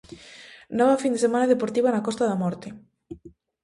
Nova 0.77 1.01
fin 1.03 1.13
de 1.15 1.23
semana 1.25 1.51
deportiva 1.53 1.89
na 1.93 2.05
Costa 2.07 2.23
da 2.27 2.39
Morte. 2.43 2.67